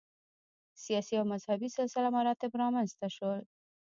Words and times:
سیاسي 0.83 1.13
او 1.17 1.25
مذهبي 1.33 1.69
سلسله 1.77 2.07
مراتب 2.17 2.51
رامنځته 2.61 3.07
شول 3.15 3.39